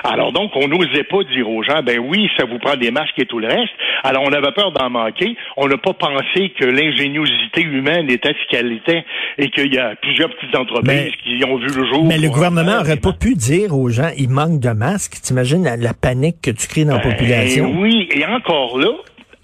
Alors 0.05 0.33
donc, 0.33 0.53
on 0.55 0.69
n'osait 0.69 1.05
pas 1.05 1.23
dire 1.35 1.49
aux 1.49 1.63
gens, 1.63 1.83
ben 1.83 1.99
oui, 1.99 2.29
ça 2.37 2.45
vous 2.45 2.59
prend 2.59 2.77
des 2.77 2.91
masques 2.91 3.19
et 3.19 3.27
tout 3.27 3.39
le 3.39 3.49
reste. 3.49 3.73
Alors 4.03 4.23
on 4.25 4.33
avait 4.33 4.53
peur 4.53 4.73
d'en 4.73 4.91
manquer. 4.91 5.37
On 5.57 5.67
n'a 5.69 5.77
pas 5.77 5.93
pensé 5.93 6.53
que 6.59 6.65
l'ingéniosité 6.65 7.63
humaine 7.63 8.11
était 8.11 8.33
ce 8.33 8.51
qu'elle 8.51 8.73
était 8.73 9.05
et 9.39 9.51
qu'il 9.51 9.73
y 9.73 9.79
a 9.79 9.95
plusieurs 9.97 10.31
petites 10.31 10.57
entreprises 10.57 11.13
qui 11.23 11.45
ont 11.45 11.57
vu 11.57 11.69
le 11.69 11.87
jour. 11.87 12.05
Mais 12.05 12.19
le 12.19 12.29
gouvernement 12.29 12.79
n'aurait 12.79 12.97
pas 12.97 13.13
pu 13.13 13.35
dire 13.35 13.77
aux 13.77 13.89
gens, 13.89 14.11
il 14.17 14.31
manque 14.31 14.61
de 14.61 14.71
masques. 14.71 15.21
T'imagines 15.23 15.65
la, 15.65 15.77
la 15.77 15.95
panique 15.95 16.41
que 16.43 16.51
tu 16.51 16.67
crées 16.69 16.85
dans 16.85 16.97
la 16.97 17.03
ben 17.03 17.11
population? 17.11 17.73
Oui, 17.79 18.09
et 18.15 18.25
encore 18.27 18.79
là, 18.79 18.91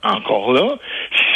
encore 0.02 0.52
là, 0.52 0.76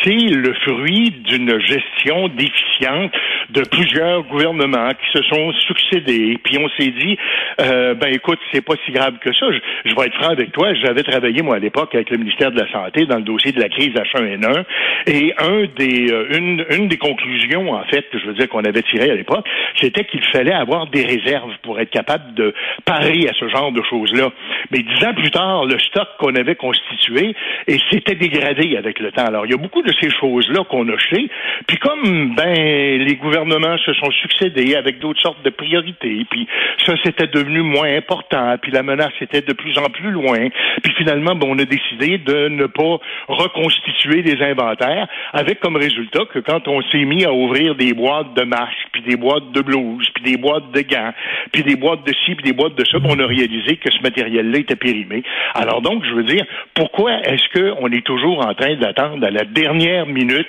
c'est 0.03 0.11
le 0.11 0.53
fruit 0.55 1.11
d'une 1.11 1.61
gestion 1.61 2.29
déficiente 2.29 3.13
de 3.51 3.63
plusieurs 3.63 4.23
gouvernements 4.25 4.91
qui 4.91 5.19
se 5.19 5.23
sont 5.25 5.53
succédés. 5.53 6.39
Puis 6.43 6.59
on 6.59 6.69
s'est 6.71 6.91
dit, 6.91 7.19
euh, 7.61 7.95
ben 7.95 8.13
écoute, 8.13 8.39
c'est 8.53 8.65
pas 8.65 8.75
si 8.85 8.93
grave 8.93 9.19
que 9.21 9.33
ça. 9.33 9.47
Je, 9.85 9.95
vais 9.95 10.07
être 10.07 10.15
franc 10.15 10.31
avec 10.31 10.53
toi. 10.53 10.73
J'avais 10.75 11.03
travaillé 11.03 11.43
moi 11.43 11.57
à 11.57 11.59
l'époque 11.59 11.95
avec 11.95 12.11
le 12.11 12.19
ministère 12.19 12.51
de 12.51 12.61
la 12.61 12.71
Santé 12.73 13.07
dans 13.07 13.17
le 13.17 13.23
dossier 13.23 13.53
de 13.53 13.61
la 13.61 13.69
crise 13.69 13.95
H1N1, 13.95 14.65
et 15.07 15.35
un 15.39 15.65
des, 15.77 16.11
euh, 16.11 16.37
une, 16.37 16.65
une 16.71 16.89
des 16.89 16.99
conclusions 16.99 17.73
en 17.73 17.85
fait, 17.85 18.07
je 18.13 18.27
veux 18.27 18.35
dire 18.35 18.49
qu'on 18.49 18.65
avait 18.65 18.83
tiré 18.83 19.11
à 19.11 19.15
l'époque, 19.15 19.47
c'était 19.81 20.05
qu'il 20.05 20.25
fallait 20.25 20.53
avoir 20.53 20.87
des 20.89 21.05
réserves 21.05 21.53
pour 21.63 21.81
être 21.81 21.91
capable 21.91 22.35
de 22.35 22.55
parer 22.85 23.29
à 23.29 23.33
ce 23.39 23.49
genre 23.49 23.73
de 23.73 23.83
choses-là. 23.83 24.31
Mais 24.71 24.79
dix 24.79 25.05
ans 25.05 25.15
plus 25.15 25.31
tard, 25.31 25.65
le 25.67 25.79
stock 25.79 26.09
qu'on 26.19 26.35
avait 26.35 26.55
constitué 26.55 27.35
et 27.67 27.79
s'était 27.91 28.15
dégradé 28.15 28.77
avec 28.77 28.99
le 29.01 29.13
temps. 29.13 29.27
Alors 29.27 29.47
il 29.47 29.53
y 29.53 29.55
a 29.55 29.59
beaucoup 29.59 29.83
de 29.83 29.92
ces 30.01 30.11
choses-là 30.11 30.65
qu'on 30.65 30.89
a 30.89 30.99
fait. 30.99 31.29
Puis 31.67 31.77
comme 31.79 32.35
ben 32.35 32.99
les 32.99 33.17
gouvernements 33.17 33.79
se 33.79 33.93
sont 33.95 34.11
succédés 34.11 34.75
avec 34.75 34.99
d'autres 34.99 35.21
sortes 35.21 35.43
de 35.45 35.51
priorités, 35.51 36.27
puis 36.31 36.47
ça 36.85 36.95
c'était 37.05 37.27
devenu 37.27 37.63
moins 37.63 37.97
important, 37.97 38.57
puis 38.61 38.73
la 38.73 38.83
menace 38.83 39.13
était 39.21 39.43
de 39.43 39.53
plus 39.53 39.77
en 39.79 39.89
plus 39.91 40.11
loin, 40.11 40.49
puis 40.83 40.93
finalement 40.97 41.35
ben, 41.35 41.47
on 41.49 41.59
a 41.59 41.65
décidé 41.65 42.19
de 42.19 42.49
ne 42.49 42.67
pas 42.67 42.99
reconstituer 43.29 44.23
des 44.23 44.43
inventaires, 44.43 45.07
avec 45.33 45.61
comme 45.61 45.77
résultat 45.77 46.25
que 46.33 46.39
quand 46.39 46.67
on 46.69 46.83
s'est 46.91 47.05
mis 47.05 47.25
à 47.25 47.33
ouvrir 47.33 47.75
des 47.75 47.93
boîtes 47.93 48.35
de 48.35 48.43
masques, 48.43 48.89
puis 48.93 49.03
des 49.03 49.17
boîtes 49.17 49.53
de 49.53 49.61
blouses, 49.61 50.09
puis 50.15 50.25
des 50.25 50.37
boîtes 50.37 50.71
de 50.73 50.81
gants, 50.83 51.13
puis 51.53 51.63
des 51.63 51.77
boîtes 51.77 52.07
de 52.07 52.13
ci, 52.25 52.35
puis 52.35 52.45
des 52.45 52.53
boîtes 52.53 52.75
de 52.75 52.85
ça, 52.85 52.99
on 53.05 53.19
a 53.19 53.27
réalisé 53.27 53.77
que 53.77 53.91
ce 53.91 54.03
matériel-là 54.03 54.59
était 54.59 54.77
périmé. 54.77 55.23
Alors 55.55 55.83
donc, 55.83 56.05
je 56.05 56.15
veux 56.15 56.25
dire, 56.25 56.45
pourquoi 56.75 57.21
est-ce 57.25 57.49
qu'on 57.59 57.91
est 57.91 58.05
toujours 58.05 58.47
en 58.47 58.55
train 58.55 58.75
d'attendre 58.77 59.27
à 59.27 59.31
la 59.31 59.45
dernière 59.45 59.82
dernière 59.83 60.07
minute 60.07 60.47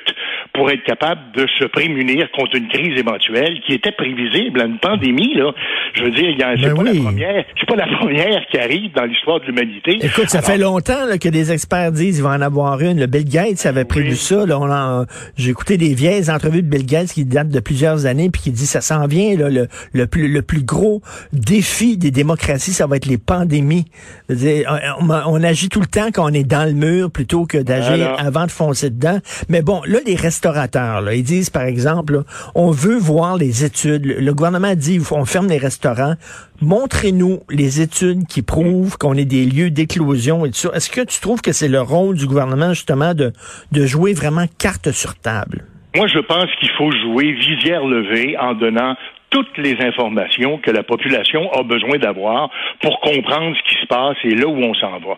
pour 0.54 0.70
être 0.70 0.84
capable 0.84 1.22
de 1.36 1.48
se 1.60 1.66
prémunir 1.66 2.30
contre 2.32 2.56
une 2.56 2.68
crise 2.68 2.98
éventuelle 2.98 3.60
qui 3.66 3.74
était 3.74 3.92
prévisible. 3.92 4.62
Une 4.62 4.78
pandémie, 4.78 5.34
là, 5.34 5.52
je 5.96 6.04
veux 6.04 6.12
dire, 6.12 6.36
c'est 6.38 6.68
ben 6.68 6.76
pas 6.76 6.84
la 6.84 6.94
première, 6.94 7.46
c'est 7.60 7.68
pas 7.68 7.76
la 7.76 7.98
première 7.98 8.46
qui 8.52 8.60
arrive 8.60 8.94
dans 8.94 9.06
l'histoire 9.06 9.40
de 9.40 9.46
l'humanité. 9.46 9.98
Écoute, 10.02 10.30
ça 10.30 10.42
fait 10.42 10.58
longtemps 10.58 11.18
que 11.20 11.30
des 11.30 11.52
experts 11.52 11.92
disent 11.92 12.16
qu'il 12.16 12.24
va 12.24 12.32
en 12.32 12.42
avoir 12.42 12.80
une. 12.82 13.00
Le 13.00 13.08
Bill 13.08 13.26
Gates 13.26 13.66
avait 13.66 13.86
prévu 13.86 14.16
ça. 14.16 14.46
Là, 14.46 15.06
j'ai 15.38 15.50
écouté 15.50 15.78
des 15.78 15.96
vieilles 15.96 16.30
entrevues 16.30 16.62
de 16.62 16.70
Bill 16.70 16.86
Gates 16.86 17.14
qui 17.14 17.26
datent 17.26 17.50
de 17.50 17.60
plusieurs 17.60 18.06
années 18.06 18.30
puis 18.30 18.42
qui 18.44 18.52
dit 18.52 18.68
ça 18.68 18.82
s'en 18.82 19.08
vient 19.08 19.36
là, 19.36 19.50
le, 19.50 19.68
le, 19.94 20.08
plus, 20.08 20.32
le 20.32 20.42
plus 20.44 20.64
gros 20.64 21.02
défi 21.32 21.98
des 21.98 22.12
démocraties, 22.12 22.74
ça 22.74 22.86
va 22.86 22.98
être 22.98 23.08
les 23.08 23.18
pandémies. 23.18 23.86
on, 24.30 25.44
agit 25.44 25.70
tout 25.70 25.82
le 25.82 25.88
temps 25.88 26.10
quand 26.14 26.30
on 26.30 26.34
est 26.34 26.44
dans 26.44 26.66
le 26.66 26.74
mur 26.74 27.12
plutôt 27.12 27.46
que 27.46 27.58
d'agir 27.58 28.16
avant 28.20 28.46
de 28.46 28.52
foncer 28.52 28.92
dedans. 28.92 29.20
Mais 29.50 29.62
bon, 29.62 29.82
là, 29.86 30.00
les 30.06 30.16
restaurateurs, 30.16 31.02
là, 31.02 31.14
ils 31.14 31.24
disent, 31.24 31.50
par 31.50 31.64
exemple, 31.64 32.24
on 32.56 32.72
veut 32.72 32.98
voir 32.98 33.38
les 33.38 33.64
études. 33.64 34.06
Le 34.06 34.34
gouvernement 34.34 34.76
dit, 34.76 35.00
on 35.12 35.26
ferme 35.26 35.48
les 35.48 35.58
restaurants. 35.58 36.16
Montrez-nous 36.62 37.42
les 37.50 37.82
études 37.82 38.26
qui 38.28 38.42
prouvent 38.42 38.98
qu'on 38.98 39.16
est 39.16 39.26
des 39.26 39.46
lieux 39.46 39.70
d'éclosion 39.70 40.46
et 40.46 40.50
tout 40.50 40.58
ça. 40.58 40.72
Est-ce 40.74 40.90
que 40.90 41.02
tu 41.02 41.20
trouves 41.20 41.42
que 41.42 41.52
c'est 41.52 41.68
le 41.68 41.82
rôle 41.82 42.16
du 42.16 42.26
gouvernement, 42.26 42.74
justement, 42.74 43.14
de, 43.14 43.34
de 43.72 43.86
jouer 43.86 44.14
vraiment 44.14 44.46
carte 44.58 44.92
sur 44.92 45.16
table? 45.16 45.66
Moi, 45.96 46.08
je 46.08 46.20
pense 46.20 46.48
qu'il 46.60 46.72
faut 46.72 46.92
jouer 46.92 47.34
visière 47.34 47.86
levée 47.86 48.36
en 48.40 48.56
donnant 48.56 48.96
toutes 49.34 49.58
les 49.58 49.76
informations 49.82 50.60
que 50.60 50.70
la 50.70 50.84
population 50.84 51.52
a 51.54 51.64
besoin 51.64 51.98
d'avoir 51.98 52.52
pour 52.82 53.00
comprendre 53.00 53.58
ce 53.58 53.64
qui 53.70 53.82
se 53.82 53.88
passe 53.88 54.18
et 54.24 54.36
là 54.36 54.48
où 54.48 54.58
on 54.58 54.76
s'en 54.76 55.00
va. 55.00 55.18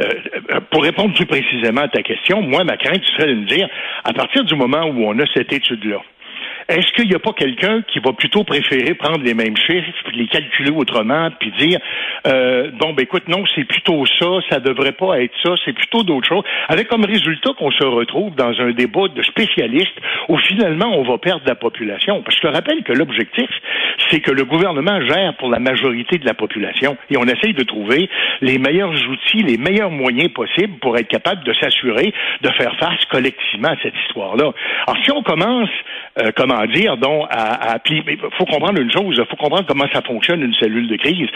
Euh, 0.00 0.60
pour 0.70 0.82
répondre 0.82 1.14
plus 1.14 1.26
précisément 1.26 1.82
à 1.82 1.88
ta 1.88 2.02
question, 2.02 2.42
moi, 2.42 2.64
ma 2.64 2.76
crainte 2.76 3.04
serait 3.16 3.28
de 3.28 3.34
me 3.34 3.46
dire, 3.46 3.68
à 4.02 4.12
partir 4.12 4.42
du 4.44 4.56
moment 4.56 4.84
où 4.86 5.04
on 5.06 5.16
a 5.20 5.24
cette 5.32 5.52
étude-là, 5.52 6.00
est-ce 6.68 6.92
qu'il 6.92 7.08
n'y 7.08 7.14
a 7.14 7.18
pas 7.18 7.32
quelqu'un 7.32 7.82
qui 7.82 7.98
va 7.98 8.12
plutôt 8.12 8.44
préférer 8.44 8.94
prendre 8.94 9.22
les 9.22 9.34
mêmes 9.34 9.56
chiffres, 9.56 9.88
puis 10.04 10.16
les 10.16 10.26
calculer 10.26 10.70
autrement, 10.70 11.30
puis 11.38 11.52
dire 11.58 11.78
euh, 12.26 12.70
bon 12.72 12.92
ben 12.92 13.02
écoute, 13.02 13.28
non, 13.28 13.44
c'est 13.54 13.64
plutôt 13.64 14.04
ça, 14.18 14.26
ça 14.48 14.60
devrait 14.60 14.92
pas 14.92 15.20
être 15.20 15.34
ça, 15.42 15.54
c'est 15.64 15.72
plutôt 15.72 16.02
d'autres 16.02 16.28
choses, 16.28 16.44
avec 16.68 16.88
comme 16.88 17.04
résultat 17.04 17.50
qu'on 17.58 17.70
se 17.70 17.84
retrouve 17.84 18.34
dans 18.34 18.60
un 18.60 18.70
débat 18.72 19.08
de 19.08 19.22
spécialistes 19.22 19.98
où 20.28 20.36
finalement 20.38 20.96
on 20.96 21.02
va 21.02 21.18
perdre 21.18 21.42
la 21.46 21.54
population. 21.54 22.22
Parce 22.22 22.36
que 22.36 22.46
je 22.46 22.48
te 22.48 22.54
rappelle 22.54 22.82
que 22.82 22.92
l'objectif, 22.92 23.50
c'est 24.10 24.20
que 24.20 24.30
le 24.30 24.44
gouvernement 24.44 25.00
gère 25.06 25.34
pour 25.38 25.50
la 25.50 25.58
majorité 25.58 26.18
de 26.18 26.26
la 26.26 26.34
population 26.34 26.96
et 27.10 27.16
on 27.16 27.24
essaye 27.24 27.54
de 27.54 27.62
trouver 27.62 28.08
les 28.40 28.58
meilleurs 28.58 28.92
outils, 29.08 29.42
les 29.42 29.58
meilleurs 29.58 29.90
moyens 29.90 30.32
possibles 30.32 30.78
pour 30.78 30.96
être 30.96 31.08
capable 31.08 31.44
de 31.44 31.52
s'assurer 31.54 32.12
de 32.40 32.50
faire 32.50 32.74
face 32.78 33.04
collectivement 33.10 33.68
à 33.68 33.76
cette 33.82 33.94
histoire-là. 34.06 34.52
Alors 34.86 35.04
si 35.04 35.10
on 35.10 35.22
commence, 35.22 35.70
euh, 36.18 36.30
comment 36.36 36.64
dire, 36.66 36.96
donc 36.98 37.26
à, 37.30 37.72
à 37.72 37.78
il 37.88 38.18
faut 38.36 38.44
comprendre 38.44 38.80
une 38.80 38.92
chose, 38.92 39.20
faut 39.30 39.36
comprendre 39.36 39.64
comment 39.66 39.86
ça 39.92 40.02
fonctionne 40.02 40.42
une 40.42 40.54
cellule 40.54 40.88
de 40.88 40.96
crise. 40.96 41.28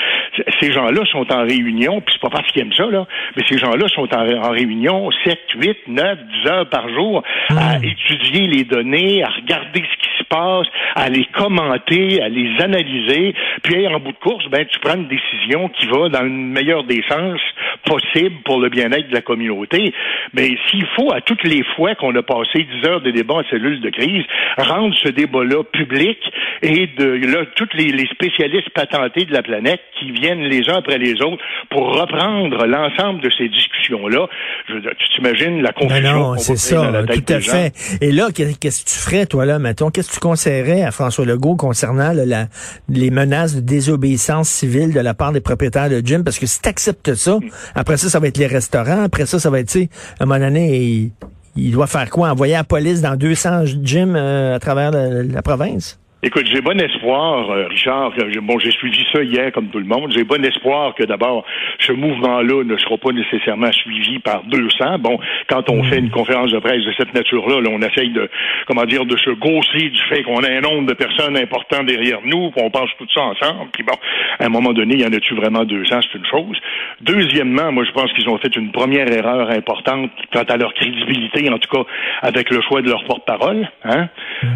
Ces 0.60 0.72
gens-là 0.72 1.02
sont 1.10 1.30
en 1.32 1.42
réunion, 1.42 2.00
puis 2.00 2.14
c'est 2.14 2.20
pas 2.20 2.30
parce 2.30 2.50
qu'ils 2.52 2.62
aiment 2.62 2.72
ça, 2.72 2.86
là, 2.86 3.06
mais 3.36 3.42
ces 3.48 3.58
gens-là 3.58 3.88
sont 3.88 4.08
en, 4.14 4.50
réunion 4.50 5.10
7, 5.24 5.38
8, 5.56 5.78
9, 5.88 6.18
10 6.44 6.50
heures 6.50 6.68
par 6.68 6.88
jour 6.90 7.22
à 7.50 7.78
hmm. 7.78 7.84
étudier 7.84 8.46
les 8.46 8.64
données, 8.64 9.22
à 9.22 9.28
regarder 9.28 9.82
ce 9.82 10.06
qui 10.06 10.18
se 10.18 10.24
passe, 10.24 10.66
à 10.94 11.08
les 11.08 11.24
commenter, 11.26 12.22
à 12.22 12.28
les 12.28 12.60
analyser, 12.60 13.34
puis 13.62 13.86
en 13.88 13.98
bout 13.98 14.12
de 14.12 14.18
course, 14.18 14.46
ben 14.50 14.66
tu 14.66 14.78
prends 14.80 14.96
une 14.96 15.08
décision 15.08 15.68
qui 15.70 15.86
va 15.86 16.08
dans 16.08 16.22
le 16.22 16.28
meilleur 16.28 16.84
des 16.84 17.02
sens 17.08 17.40
possible 17.84 18.36
pour 18.44 18.60
le 18.60 18.68
bien-être 18.68 19.08
de 19.08 19.14
la 19.14 19.22
communauté. 19.22 19.94
Mais 20.34 20.56
s'il 20.68 20.86
faut, 20.96 21.12
à 21.12 21.20
toutes 21.20 21.44
les 21.44 21.62
fois 21.76 21.94
qu'on 21.94 22.14
a 22.14 22.22
passé 22.22 22.66
10 22.82 22.88
heures 22.88 23.00
de 23.00 23.10
débat 23.10 23.36
en 23.36 23.44
cellule 23.44 23.80
de 23.80 23.90
crise, 23.90 24.24
rendre 24.66 24.94
ce 25.02 25.08
débat-là 25.08 25.62
public 25.72 26.18
et 26.62 26.86
de 26.98 27.26
là, 27.26 27.44
tous 27.56 27.68
les, 27.74 27.92
les 27.92 28.06
spécialistes 28.06 28.70
patentés 28.70 29.24
de 29.24 29.32
la 29.32 29.42
planète 29.42 29.80
qui 29.98 30.10
viennent 30.12 30.42
les 30.42 30.68
uns 30.68 30.76
après 30.78 30.98
les 30.98 31.20
autres 31.22 31.42
pour 31.70 31.94
reprendre 31.98 32.66
l'ensemble 32.66 33.20
de 33.22 33.30
ces 33.36 33.48
discussions-là. 33.48 34.26
tu 34.66 35.08
t'imagines 35.14 35.62
la 35.62 35.72
confusion. 35.72 36.02
Ben 36.02 36.14
non, 36.14 36.36
c'est 36.36 36.56
ça, 36.56 36.92
tout 37.06 37.32
à 37.32 37.40
fait. 37.40 37.98
Et 38.00 38.12
là, 38.12 38.28
qu'est-ce 38.34 38.84
que 38.84 38.90
tu 38.90 38.98
ferais, 38.98 39.26
toi, 39.26 39.46
là, 39.46 39.58
mettons, 39.58 39.90
qu'est-ce 39.90 40.08
que 40.08 40.14
tu 40.14 40.20
conseillerais 40.20 40.82
à 40.82 40.90
François 40.90 41.24
Legault 41.24 41.56
concernant 41.56 42.12
la, 42.12 42.46
les 42.88 43.10
menaces 43.10 43.56
de 43.56 43.60
désobéissance 43.60 44.48
civile 44.48 44.92
de 44.92 45.00
la 45.00 45.14
part 45.14 45.32
des 45.32 45.40
propriétaires 45.40 45.90
de 45.90 46.00
gym? 46.00 46.24
Parce 46.24 46.38
que 46.38 46.46
si 46.46 46.60
tu 46.60 46.68
acceptes 46.68 47.14
ça, 47.14 47.38
après 47.74 47.96
ça, 47.96 48.08
ça 48.08 48.20
va 48.20 48.28
être 48.28 48.38
les 48.38 48.46
restaurants, 48.46 49.02
après 49.04 49.26
ça, 49.26 49.38
ça 49.38 49.50
va 49.50 49.60
être, 49.60 49.68
tu 49.68 49.80
sais, 49.80 49.88
à 50.18 50.24
un 50.24 50.26
moment 50.26 50.40
donné, 50.40 51.10
il, 51.56 51.72
doit 51.72 51.86
faire 51.86 52.10
quoi? 52.10 52.30
Envoyer 52.30 52.54
la 52.54 52.64
police 52.64 53.00
dans 53.00 53.16
200 53.16 53.64
gyms 53.82 54.16
euh, 54.16 54.56
à 54.56 54.58
travers 54.58 54.90
la 54.92 55.42
province? 55.42 55.98
Écoute, 56.22 56.46
j'ai 56.50 56.62
bon 56.62 56.80
espoir, 56.80 57.50
euh, 57.50 57.66
Richard. 57.68 58.12
bon, 58.40 58.58
j'ai 58.58 58.70
suivi 58.70 59.06
ça 59.12 59.22
hier 59.22 59.52
comme 59.52 59.68
tout 59.68 59.78
le 59.78 59.84
monde. 59.84 60.10
J'ai 60.16 60.24
bon 60.24 60.42
espoir 60.42 60.94
que 60.94 61.04
d'abord 61.04 61.44
ce 61.78 61.92
mouvement-là 61.92 62.64
ne 62.64 62.76
sera 62.78 62.96
pas 62.96 63.12
nécessairement 63.12 63.70
suivi 63.72 64.18
par 64.20 64.42
200. 64.44 64.98
Bon, 65.00 65.18
quand 65.46 65.68
on 65.68 65.82
fait 65.82 65.98
une 65.98 66.10
conférence 66.10 66.50
de 66.50 66.58
presse 66.58 66.82
de 66.84 66.92
cette 66.96 67.12
nature-là, 67.12 67.60
là, 67.60 67.68
on 67.70 67.82
essaye 67.82 68.10
de, 68.12 68.30
comment 68.66 68.86
dire, 68.86 69.04
de 69.04 69.14
se 69.18 69.28
gausser 69.28 69.90
du 69.90 70.00
fait 70.08 70.22
qu'on 70.22 70.42
a 70.42 70.50
un 70.50 70.62
nombre 70.62 70.86
de 70.86 70.94
personnes 70.94 71.36
importantes 71.36 71.84
derrière 71.84 72.20
nous, 72.24 72.50
qu'on 72.52 72.70
pense 72.70 72.88
tout 72.98 73.06
ça 73.12 73.20
ensemble. 73.20 73.68
Puis 73.74 73.82
bon, 73.82 73.94
à 74.38 74.46
un 74.46 74.48
moment 74.48 74.72
donné, 74.72 74.94
il 74.94 75.02
y 75.02 75.06
en 75.06 75.12
a-tu 75.12 75.34
vraiment 75.34 75.64
200 75.64 76.00
C'est 76.00 76.18
une 76.18 76.24
chose. 76.24 76.58
Deuxièmement, 77.02 77.72
moi, 77.72 77.84
je 77.84 77.92
pense 77.92 78.10
qu'ils 78.14 78.28
ont 78.30 78.38
fait 78.38 78.56
une 78.56 78.72
première 78.72 79.12
erreur 79.12 79.50
importante 79.50 80.10
quant 80.32 80.44
à 80.48 80.56
leur 80.56 80.72
crédibilité, 80.72 81.50
en 81.50 81.58
tout 81.58 81.68
cas 81.70 81.84
avec 82.22 82.48
le 82.48 82.62
choix 82.62 82.80
de 82.80 82.88
leur 82.88 83.04
porte-parole. 83.04 83.68
Hein? 83.84 84.08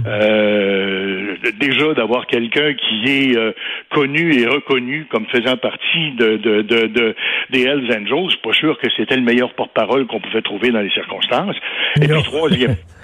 Euh, 0.07 1.37
déjà 1.59 1.95
d'avoir 1.95 2.27
quelqu'un 2.27 2.75
qui 2.75 3.05
est 3.07 3.37
euh, 3.37 3.53
connu 3.91 4.35
et 4.35 4.47
reconnu 4.47 5.07
comme 5.11 5.27
faisant 5.27 5.57
partie 5.57 6.13
de, 6.17 6.37
de, 6.37 6.63
de, 6.63 7.15
des 7.51 7.63
Hells 7.63 7.91
Angels, 7.91 8.37
pas 8.43 8.53
sûr 8.53 8.79
que 8.79 8.89
c'était 8.97 9.17
le 9.17 9.23
meilleur 9.23 9.53
porte-parole 9.55 10.07
qu'on 10.07 10.21
pouvait 10.21 10.43
trouver 10.43 10.71
dans 10.71 10.81
les 10.81 10.91
circonstances. 10.91 11.57
Et 12.01 12.07
puis 12.07 12.23
troisième, 12.23 12.77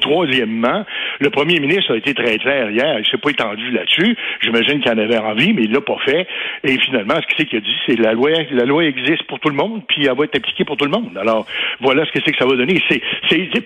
troisièmement, 0.00 0.84
le 1.20 1.30
premier 1.30 1.60
ministre 1.60 1.92
a 1.92 1.96
été 1.96 2.14
très 2.14 2.38
clair 2.38 2.70
hier. 2.70 2.98
Il 2.98 3.06
s'est 3.06 3.18
pas 3.18 3.30
étendu 3.30 3.70
là-dessus. 3.70 4.16
J'imagine 4.40 4.80
qu'il 4.80 4.90
en 4.90 4.98
avait 4.98 5.18
envie, 5.18 5.52
mais 5.52 5.62
il 5.64 5.72
l'a 5.72 5.80
pas 5.80 5.98
fait. 6.04 6.26
Et 6.64 6.78
finalement, 6.78 7.14
ce 7.16 7.44
qu'il 7.44 7.56
a 7.56 7.60
dit, 7.60 7.76
c'est 7.86 7.98
la 7.98 8.12
loi, 8.12 8.30
la 8.50 8.64
loi 8.64 8.84
existe 8.84 9.22
pour 9.24 9.40
tout 9.40 9.48
le 9.48 9.56
monde, 9.56 9.82
puis 9.88 10.06
elle 10.06 10.16
va 10.16 10.24
être 10.24 10.36
appliquée 10.36 10.64
pour 10.64 10.76
tout 10.76 10.84
le 10.84 10.90
monde. 10.90 11.16
Alors, 11.18 11.46
voilà 11.80 12.04
ce 12.04 12.12
que 12.12 12.20
c'est 12.24 12.32
que 12.32 12.38
ça 12.38 12.46
va 12.46 12.56
donner. 12.56 12.82
C'est, 12.88 13.00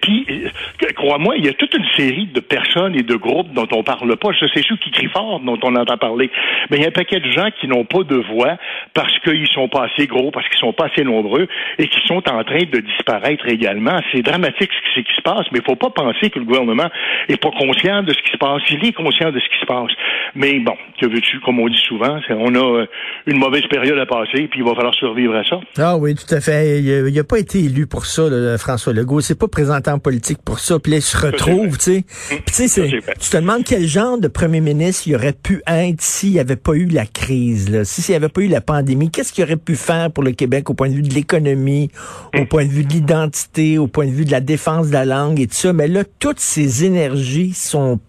puis, 0.00 0.26
euh, 0.30 0.88
crois-moi, 0.94 1.36
il 1.36 1.44
y 1.46 1.48
a 1.48 1.52
toute 1.52 1.74
une 1.74 1.86
série 1.96 2.26
de 2.26 2.40
personnes 2.40 2.94
et 2.96 3.02
de 3.02 3.14
groupes 3.14 3.52
dont 3.52 3.68
on 3.72 3.82
parle 3.82 4.16
pas. 4.16 4.30
Je 4.32 4.46
sais 4.46 4.62
ceux 4.68 4.76
qui 4.76 4.90
crient 4.90 5.08
fort, 5.08 5.40
dont 5.40 5.58
on 5.62 5.74
entend 5.76 5.96
parler. 5.96 6.30
Mais 6.70 6.78
il 6.78 6.82
y 6.82 6.84
a 6.84 6.88
un 6.88 6.92
paquet 6.92 7.20
de 7.20 7.30
gens 7.30 7.48
qui 7.60 7.68
n'ont 7.68 7.84
pas 7.84 8.02
de 8.02 8.16
voix 8.16 8.56
parce 8.94 9.18
qu'ils 9.20 9.48
sont 9.48 9.68
pas 9.68 9.84
assez 9.84 10.06
gros, 10.06 10.30
parce 10.30 10.48
qu'ils 10.48 10.58
sont 10.58 10.72
pas 10.72 10.86
assez 10.86 11.04
nombreux 11.04 11.48
et 11.78 11.88
qui 11.88 12.00
sont 12.06 12.22
en 12.28 12.44
train 12.44 12.64
de 12.70 12.80
disparaître 12.80 13.46
également. 13.48 13.98
C'est 14.12 14.22
dramatique 14.22 14.70
ce 14.94 15.00
qui, 15.00 15.14
se 15.14 15.22
passe, 15.22 15.46
mais 15.52 15.60
faut 15.64 15.76
pas 15.76 15.90
penser 15.90 16.30
que 16.30 16.38
le 16.38 16.44
gouvernement 16.44 16.88
est 17.28 17.36
pas 17.36 17.50
conscient 17.50 18.02
de 18.02 18.12
ce 18.12 18.22
qui 18.22 18.30
se 18.30 18.36
passe. 18.36 18.62
Il 18.70 18.84
est 18.84 18.92
conscient 18.92 19.30
de 19.30 19.40
ce 19.40 19.48
qui 19.48 19.60
se 19.60 19.66
passe. 19.66 19.92
Mais 20.36 20.58
bon, 20.60 20.74
que 21.00 21.06
veux-tu, 21.06 21.40
comme 21.40 21.60
on 21.60 21.68
dit 21.68 21.82
souvent, 21.86 22.18
on 22.30 22.54
a 22.54 22.80
euh, 22.80 22.86
une 23.26 23.38
mauvaise 23.38 23.64
période 23.70 23.98
à 23.98 24.06
passer, 24.06 24.48
puis 24.48 24.60
il 24.60 24.64
va 24.64 24.74
falloir 24.74 24.94
survivre 24.94 25.34
à 25.36 25.44
ça. 25.44 25.60
Ah 25.78 25.96
oui, 25.96 26.14
tout 26.14 26.32
à 26.34 26.40
fait. 26.40 26.80
Il 26.80 27.14
n'a 27.14 27.24
pas 27.24 27.38
été 27.38 27.60
élu 27.60 27.86
pour 27.86 28.06
ça, 28.06 28.24
François 28.58 28.92
Legault. 28.92 29.20
C'est 29.20 29.38
pas 29.38 29.48
présenté 29.48 29.90
en 29.90 29.98
politique 29.98 30.38
pour 30.44 30.58
ça. 30.58 30.78
Puis 30.78 30.92
là, 30.92 30.98
il 30.98 31.02
se 31.02 31.16
retrouve, 31.16 31.78
tu 31.78 31.84
sais. 31.84 32.04
Puis 32.28 32.42
tu 32.46 32.68
sais, 32.68 32.88
tu 32.88 33.30
te 33.30 33.36
demandes 33.36 33.64
quel 33.64 33.86
genre 33.86 34.18
de 34.18 34.28
premier 34.28 34.60
ministre 34.60 35.04
il 35.06 35.14
aurait 35.14 35.32
pu 35.32 35.62
être 35.66 36.00
s'il 36.00 36.32
n'y 36.32 36.40
avait 36.40 36.56
pas 36.56 36.74
eu 36.74 36.86
la 36.86 37.06
crise, 37.06 37.70
là, 37.70 37.84
s'il 37.84 38.12
n'y 38.12 38.16
avait 38.16 38.28
pas 38.28 38.40
eu 38.40 38.48
la 38.48 38.60
pandémie. 38.60 39.10
Qu'est-ce 39.10 39.32
qu'il 39.32 39.44
aurait 39.44 39.56
pu 39.56 39.76
faire 39.76 40.10
pour 40.10 40.24
le 40.24 40.32
Québec 40.32 40.68
au 40.70 40.74
point 40.74 40.88
de 40.88 40.94
vue 40.94 41.02
de 41.02 41.14
l'économie, 41.14 41.90
au 42.36 42.42
hmm. 42.42 42.46
point 42.46 42.64
de 42.64 42.70
vue 42.70 42.84
de 42.84 42.92
l'identité, 42.92 43.78
au 43.78 43.86
point 43.86 44.06
de 44.06 44.12
vue 44.12 44.24
de 44.24 44.32
la 44.32 44.40
défense 44.40 44.88
de 44.88 44.92
la 44.92 45.04
langue 45.04 45.40
et 45.40 45.46
tout 45.46 45.54
ça? 45.54 45.72
Mais 45.72 45.88
là, 45.88 46.02
toutes 46.18 46.40
ces 46.40 46.84
énergies 46.84 47.52
sont 47.52 48.00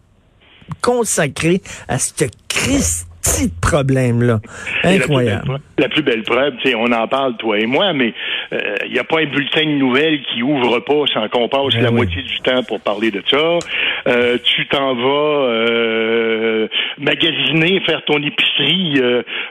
consacrées 0.81 1.61
à 1.87 1.99
cette 1.99 2.31
crise 2.47 3.05
petit 3.25 3.51
problème-là. 3.61 4.39
Incroyable. 4.83 5.59
La 5.77 5.89
plus 5.89 6.03
belle 6.03 6.23
preuve, 6.23 6.53
on 6.77 6.91
en 6.91 7.07
parle, 7.07 7.35
toi 7.37 7.59
et 7.59 7.65
moi, 7.65 7.93
mais 7.93 8.13
il 8.51 8.57
euh, 8.57 8.87
n'y 8.91 8.99
a 8.99 9.03
pas 9.03 9.19
un 9.19 9.25
bulletin 9.25 9.65
de 9.65 9.77
nouvelles 9.77 10.21
qui 10.21 10.43
ouvre 10.43 10.79
pas 10.79 11.03
sans 11.13 11.27
qu'on 11.29 11.47
passe 11.49 11.75
ben 11.75 11.83
la 11.83 11.91
moitié 11.91 12.21
du 12.21 12.39
temps 12.39 12.63
pour 12.63 12.79
parler 12.79 13.11
de 13.11 13.21
ça. 13.29 13.59
Euh, 14.07 14.37
tu 14.43 14.67
t'en 14.67 14.93
vas 14.93 15.47
euh, 15.49 16.67
magasiner, 16.99 17.81
faire 17.81 18.03
ton 18.05 18.21
épicerie. 18.21 19.01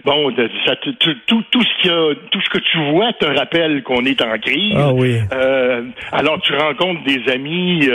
bon, 0.04 0.32
ça, 0.66 0.76
tout, 0.76 1.42
tout, 1.50 1.62
ce 1.62 1.82
qui 1.82 1.90
a, 1.90 2.14
tout 2.30 2.40
ce 2.40 2.50
que 2.50 2.58
tu 2.58 2.78
vois 2.92 3.12
te 3.14 3.26
rappelle 3.26 3.82
qu'on 3.82 4.04
est 4.04 4.22
en 4.22 4.38
crise. 4.38 4.74
Ah 4.76 4.92
oui. 4.92 5.18
alors 6.12 6.40
tu 6.40 6.54
rencontres 6.54 7.02
des 7.04 7.32
amis, 7.32 7.88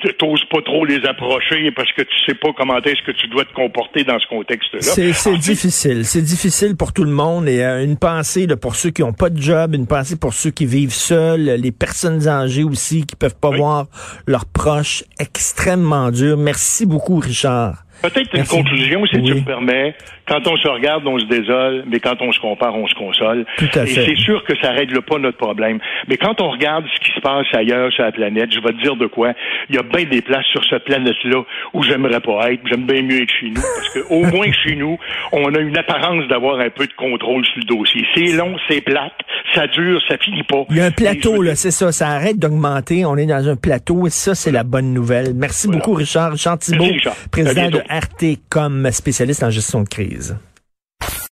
tu 0.00 0.26
n'oses 0.26 0.44
pas 0.46 0.62
trop 0.62 0.84
les 0.84 1.04
approcher 1.06 1.70
parce 1.70 1.90
que 1.92 2.02
tu 2.02 2.14
sais 2.26 2.34
pas 2.34 2.48
comment 2.56 2.78
est-ce 2.78 3.02
que 3.02 3.12
tu 3.12 3.28
dois 3.28 3.44
te 3.44 3.52
comporter 3.52 4.04
dans 4.04 4.18
ce 4.18 4.26
contexte-là. 4.26 4.80
C'est 5.12 5.36
difficile. 5.38 6.06
C'est 6.06 6.22
difficile 6.22 6.76
pour 6.76 6.92
tout 6.92 7.04
le 7.04 7.10
monde. 7.10 7.48
Et 7.48 7.62
euh, 7.62 7.84
une 7.84 7.96
pensée 7.96 8.46
pour 8.56 8.76
ceux 8.76 8.90
qui 8.90 9.02
n'ont 9.02 9.12
pas 9.12 9.30
de 9.30 9.40
job, 9.40 9.74
une 9.74 9.86
pensée 9.86 10.16
pour 10.16 10.32
ceux 10.32 10.50
qui 10.50 10.66
vivent 10.66 10.94
seuls, 10.94 11.42
les 11.42 11.72
personnes 11.72 12.26
âgées 12.26 12.64
aussi 12.64 13.04
qui 13.04 13.16
peuvent 13.16 13.34
pas 13.34 13.50
voir 13.50 13.86
leurs 14.26 14.46
proches. 14.46 15.04
Extrêmement 15.18 16.10
dur. 16.10 16.36
Merci 16.36 16.86
beaucoup, 16.86 17.18
Richard. 17.18 17.83
Peut-être 18.02 18.34
une 18.34 18.44
conclusion, 18.44 19.06
si 19.06 19.22
tu 19.22 19.34
me 19.34 19.44
permets. 19.44 19.94
Quand 20.26 20.46
on 20.46 20.56
se 20.56 20.68
regarde, 20.68 21.06
on 21.06 21.18
se 21.18 21.26
désole, 21.26 21.84
mais 21.86 22.00
quand 22.00 22.20
on 22.20 22.32
se 22.32 22.40
compare, 22.40 22.74
on 22.74 22.86
se 22.86 22.94
console. 22.94 23.44
Tout 23.58 23.68
à 23.74 23.82
Et 23.82 23.86
c'est 23.86 24.16
sûr 24.16 24.42
que 24.44 24.54
ça 24.60 24.70
règle 24.70 25.02
pas 25.02 25.18
notre 25.18 25.36
problème. 25.36 25.78
Mais 26.08 26.16
quand 26.16 26.40
on 26.40 26.50
regarde 26.50 26.84
ce 26.94 27.00
qui 27.00 27.14
se 27.14 27.20
passe 27.20 27.46
ailleurs 27.52 27.92
sur 27.92 28.04
la 28.04 28.12
planète, 28.12 28.50
je 28.52 28.60
vais 28.60 28.72
te 28.72 28.82
dire 28.82 28.96
de 28.96 29.06
quoi. 29.06 29.32
Il 29.68 29.76
y 29.76 29.78
a 29.78 29.82
bien 29.82 30.04
des 30.04 30.22
places 30.22 30.46
sur 30.46 30.64
cette 30.64 30.84
planète-là 30.84 31.42
où 31.74 31.82
j'aimerais 31.82 32.20
pas 32.20 32.52
être. 32.52 32.60
J'aime 32.66 32.86
bien 32.86 33.02
mieux 33.02 33.22
être 33.22 33.32
chez 33.38 33.50
nous. 33.50 33.60
Parce 33.60 33.88
que 33.90 34.12
au 34.12 34.24
moins 34.24 34.50
chez 34.64 34.76
nous, 34.76 34.98
on 35.32 35.54
a 35.54 35.58
une 35.58 35.76
apparence 35.76 36.26
d'avoir 36.28 36.58
un 36.60 36.70
peu 36.70 36.86
de 36.86 36.94
contrôle 36.94 37.44
sur 37.44 37.58
le 37.58 37.64
dossier. 37.64 38.04
C'est 38.14 38.32
long, 38.32 38.56
c'est 38.68 38.80
plate, 38.80 39.12
ça 39.54 39.66
dure, 39.66 40.00
ça 40.08 40.16
finit 40.18 40.42
pas. 40.42 40.64
Il 40.70 40.76
y 40.76 40.80
a 40.80 40.86
un 40.86 40.90
plateau, 40.90 41.42
là, 41.42 41.54
c'est 41.54 41.70
ça. 41.70 41.92
Ça 41.92 42.08
arrête 42.08 42.38
d'augmenter. 42.38 43.04
On 43.04 43.16
est 43.16 43.26
dans 43.26 43.48
un 43.48 43.56
plateau 43.56 44.06
et 44.06 44.10
ça, 44.10 44.34
c'est 44.34 44.52
la 44.52 44.64
bonne 44.64 44.92
nouvelle. 44.94 45.34
Merci 45.34 45.68
beaucoup, 45.68 45.94
Richard. 45.94 46.32
Richard 46.32 46.58
Thibault, 46.58 46.86
président 47.30 47.70
de 47.70 47.82
RT 47.88 48.38
comme 48.48 48.90
spécialiste 48.90 49.42
en 49.42 49.50
gestion 49.50 49.82
de 49.82 49.88
crise. 49.88 50.36